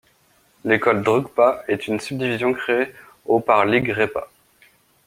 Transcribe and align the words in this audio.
L'école 0.65 1.03
Drugpa 1.03 1.63
en 1.63 1.71
est 1.71 1.85
une 1.85 1.99
subdivision 1.99 2.53
créée 2.55 2.91
au 3.27 3.39
par 3.39 3.67
Ling 3.67 3.91
Répa. 3.91 4.29